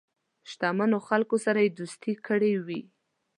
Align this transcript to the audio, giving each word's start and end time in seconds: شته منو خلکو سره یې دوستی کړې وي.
شته 0.51 0.67
منو 0.77 0.97
خلکو 1.09 1.35
سره 1.45 1.59
یې 1.65 1.69
دوستی 1.79 2.13
کړې 2.27 2.53
وي. 2.65 2.81